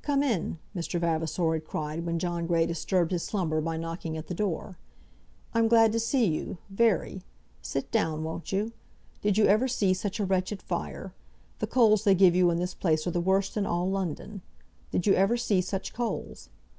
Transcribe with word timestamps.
"Come 0.00 0.22
in!" 0.22 0.58
Mr. 0.74 0.98
Vavasor 0.98 1.52
had 1.52 1.66
cried 1.66 2.06
when 2.06 2.18
John 2.18 2.46
Grey 2.46 2.64
disturbed 2.64 3.10
his 3.12 3.24
slumber 3.24 3.60
by 3.60 3.76
knocking 3.76 4.16
at 4.16 4.26
the 4.26 4.32
door. 4.32 4.78
"I'm 5.52 5.68
glad 5.68 5.92
to 5.92 6.00
see 6.00 6.24
you, 6.24 6.56
very. 6.70 7.20
Sit 7.60 7.90
down; 7.90 8.24
won't 8.24 8.52
you? 8.52 8.72
Did 9.20 9.36
you 9.36 9.44
ever 9.44 9.68
see 9.68 9.92
such 9.92 10.18
a 10.18 10.24
wretched 10.24 10.62
fire? 10.62 11.12
The 11.58 11.66
coals 11.66 12.04
they 12.04 12.14
give 12.14 12.34
you 12.34 12.50
in 12.50 12.56
this 12.56 12.72
place 12.72 13.06
are 13.06 13.10
the 13.10 13.20
worst 13.20 13.54
in 13.58 13.66
all 13.66 13.90
London. 13.90 14.40
Did 14.92 15.06
you 15.06 15.12
ever 15.12 15.36
see 15.36 15.60
such 15.60 15.92
coals?" 15.92 16.48